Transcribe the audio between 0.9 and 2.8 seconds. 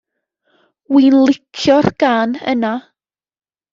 Wi'n lico'r gân yna.